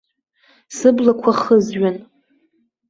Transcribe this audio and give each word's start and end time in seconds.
Сыблақәа 0.75 1.31
хызҩан. 1.41 1.97